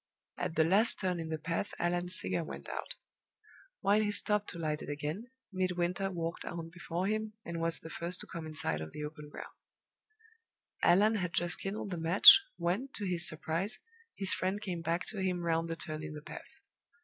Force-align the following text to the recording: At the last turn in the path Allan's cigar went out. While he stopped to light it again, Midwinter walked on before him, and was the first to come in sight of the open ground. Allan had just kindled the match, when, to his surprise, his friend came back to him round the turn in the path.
At 0.35 0.55
the 0.55 0.63
last 0.63 0.99
turn 0.99 1.19
in 1.19 1.29
the 1.29 1.37
path 1.37 1.75
Allan's 1.77 2.17
cigar 2.19 2.43
went 2.43 2.67
out. 2.67 2.95
While 3.81 4.01
he 4.01 4.09
stopped 4.09 4.49
to 4.49 4.57
light 4.57 4.81
it 4.81 4.89
again, 4.89 5.29
Midwinter 5.53 6.09
walked 6.09 6.43
on 6.43 6.69
before 6.71 7.05
him, 7.05 7.33
and 7.45 7.61
was 7.61 7.77
the 7.77 7.91
first 7.91 8.19
to 8.21 8.25
come 8.25 8.47
in 8.47 8.55
sight 8.55 8.81
of 8.81 8.93
the 8.93 9.03
open 9.05 9.29
ground. 9.29 9.53
Allan 10.81 11.13
had 11.17 11.33
just 11.33 11.59
kindled 11.61 11.91
the 11.91 11.97
match, 11.97 12.41
when, 12.57 12.87
to 12.95 13.05
his 13.05 13.27
surprise, 13.27 13.77
his 14.15 14.33
friend 14.33 14.59
came 14.59 14.81
back 14.81 15.05
to 15.05 15.21
him 15.21 15.41
round 15.41 15.67
the 15.67 15.75
turn 15.75 16.01
in 16.01 16.15
the 16.15 16.23
path. 16.23 16.49